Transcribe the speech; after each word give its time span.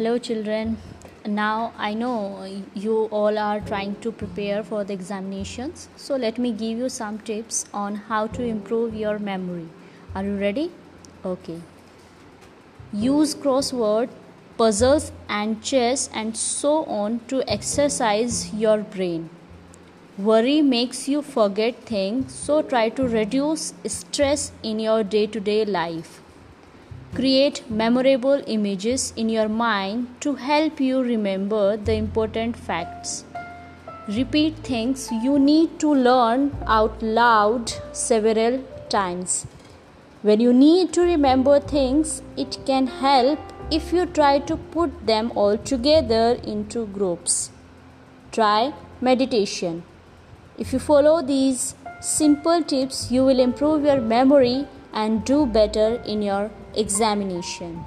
Hello, 0.00 0.16
children. 0.16 0.78
Now 1.26 1.74
I 1.76 1.92
know 1.92 2.46
you 2.74 3.00
all 3.16 3.38
are 3.38 3.60
trying 3.60 3.96
to 3.96 4.10
prepare 4.10 4.62
for 4.62 4.82
the 4.82 4.94
examinations, 4.94 5.90
so 5.94 6.16
let 6.16 6.38
me 6.38 6.52
give 6.52 6.78
you 6.78 6.88
some 6.88 7.18
tips 7.18 7.66
on 7.74 7.96
how 7.96 8.26
to 8.28 8.42
improve 8.42 8.94
your 8.94 9.18
memory. 9.18 9.66
Are 10.14 10.24
you 10.24 10.38
ready? 10.38 10.70
Okay. 11.22 11.58
Use 12.94 13.34
crossword, 13.34 14.08
puzzles, 14.56 15.12
and 15.28 15.62
chess 15.62 16.08
and 16.14 16.34
so 16.34 16.72
on 16.84 17.20
to 17.34 17.42
exercise 17.58 18.54
your 18.54 18.78
brain. 18.78 19.28
Worry 20.16 20.62
makes 20.62 21.10
you 21.10 21.20
forget 21.20 21.84
things, 21.92 22.32
so 22.32 22.62
try 22.62 22.88
to 22.88 23.06
reduce 23.06 23.74
stress 23.84 24.50
in 24.62 24.80
your 24.80 25.04
day 25.04 25.26
to 25.26 25.40
day 25.40 25.66
life. 25.66 26.22
Create 27.14 27.68
memorable 27.68 28.40
images 28.46 29.12
in 29.16 29.28
your 29.28 29.48
mind 29.48 30.06
to 30.20 30.34
help 30.34 30.80
you 30.80 31.02
remember 31.02 31.76
the 31.76 31.92
important 31.94 32.56
facts. 32.56 33.24
Repeat 34.06 34.58
things 34.58 35.10
you 35.10 35.36
need 35.36 35.80
to 35.80 35.92
learn 35.92 36.56
out 36.68 37.02
loud 37.02 37.72
several 37.92 38.62
times. 38.88 39.44
When 40.22 40.38
you 40.38 40.52
need 40.52 40.92
to 40.92 41.00
remember 41.00 41.58
things, 41.58 42.22
it 42.36 42.58
can 42.64 42.86
help 42.86 43.40
if 43.72 43.92
you 43.92 44.06
try 44.06 44.38
to 44.38 44.56
put 44.56 45.06
them 45.06 45.32
all 45.34 45.58
together 45.58 46.38
into 46.44 46.86
groups. 46.86 47.50
Try 48.30 48.72
meditation. 49.00 49.82
If 50.58 50.72
you 50.72 50.78
follow 50.78 51.22
these 51.22 51.74
simple 52.00 52.62
tips, 52.62 53.10
you 53.10 53.24
will 53.24 53.40
improve 53.40 53.84
your 53.84 54.00
memory 54.00 54.68
and 54.92 55.24
do 55.24 55.46
better 55.46 56.02
in 56.04 56.22
your 56.22 56.50
examination. 56.74 57.84